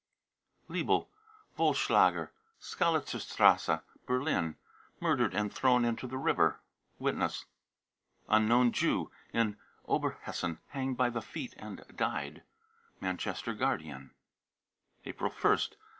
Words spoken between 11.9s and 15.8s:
died. {Manchester Guardian .)«April 1st.